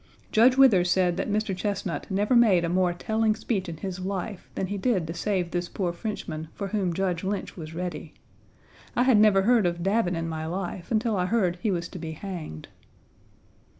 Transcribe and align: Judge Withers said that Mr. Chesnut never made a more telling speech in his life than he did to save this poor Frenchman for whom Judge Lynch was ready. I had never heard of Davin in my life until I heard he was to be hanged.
Judge 0.31 0.57
Withers 0.57 0.89
said 0.89 1.15
that 1.17 1.29
Mr. 1.29 1.55
Chesnut 1.55 2.09
never 2.09 2.35
made 2.35 2.65
a 2.65 2.69
more 2.69 2.91
telling 2.91 3.35
speech 3.35 3.69
in 3.69 3.77
his 3.77 3.99
life 3.99 4.49
than 4.55 4.65
he 4.65 4.75
did 4.79 5.05
to 5.05 5.13
save 5.13 5.51
this 5.51 5.69
poor 5.69 5.93
Frenchman 5.93 6.47
for 6.55 6.69
whom 6.69 6.91
Judge 6.91 7.23
Lynch 7.23 7.55
was 7.55 7.75
ready. 7.75 8.15
I 8.95 9.03
had 9.03 9.19
never 9.19 9.43
heard 9.43 9.67
of 9.67 9.83
Davin 9.83 10.15
in 10.15 10.27
my 10.27 10.47
life 10.47 10.89
until 10.89 11.15
I 11.15 11.27
heard 11.27 11.59
he 11.61 11.69
was 11.69 11.87
to 11.89 11.99
be 11.99 12.13
hanged. 12.13 12.67